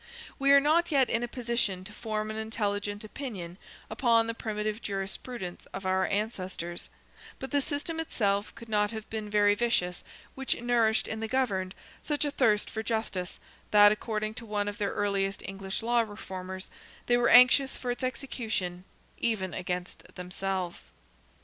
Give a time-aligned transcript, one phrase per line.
[0.39, 4.81] We are not yet in a position to form an intelligent opinion upon the primitive
[4.81, 6.89] jurisprudence of our ancestors,
[7.37, 10.03] but the system itself could not have been very vicious
[10.33, 14.79] which nourished in the governed such a thirst for justice, that, according to one of
[14.79, 16.71] their earliest English law reformers,
[17.05, 18.85] they were anxious for its execution,
[19.19, 20.89] even against themselves.